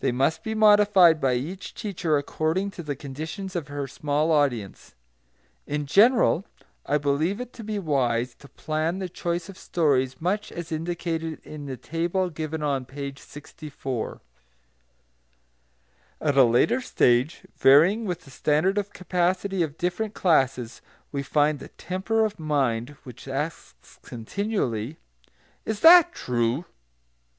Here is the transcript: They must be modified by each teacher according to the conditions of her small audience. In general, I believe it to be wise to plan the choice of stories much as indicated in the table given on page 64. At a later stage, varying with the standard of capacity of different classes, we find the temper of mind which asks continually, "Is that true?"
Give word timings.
They 0.00 0.12
must 0.12 0.42
be 0.42 0.54
modified 0.54 1.18
by 1.18 1.32
each 1.32 1.72
teacher 1.72 2.18
according 2.18 2.72
to 2.72 2.82
the 2.82 2.94
conditions 2.94 3.56
of 3.56 3.68
her 3.68 3.88
small 3.88 4.30
audience. 4.30 4.94
In 5.66 5.86
general, 5.86 6.44
I 6.84 6.98
believe 6.98 7.40
it 7.40 7.54
to 7.54 7.64
be 7.64 7.78
wise 7.78 8.34
to 8.40 8.48
plan 8.50 8.98
the 8.98 9.08
choice 9.08 9.48
of 9.48 9.56
stories 9.56 10.20
much 10.20 10.52
as 10.52 10.72
indicated 10.72 11.40
in 11.42 11.64
the 11.64 11.78
table 11.78 12.28
given 12.28 12.62
on 12.62 12.84
page 12.84 13.18
64. 13.18 14.20
At 16.20 16.36
a 16.36 16.44
later 16.44 16.82
stage, 16.82 17.46
varying 17.56 18.04
with 18.04 18.26
the 18.26 18.30
standard 18.30 18.76
of 18.76 18.92
capacity 18.92 19.62
of 19.62 19.78
different 19.78 20.12
classes, 20.12 20.82
we 21.12 21.22
find 21.22 21.60
the 21.60 21.68
temper 21.68 22.26
of 22.26 22.38
mind 22.38 22.90
which 23.04 23.26
asks 23.26 23.98
continually, 24.02 24.98
"Is 25.64 25.80
that 25.80 26.12
true?" 26.12 26.66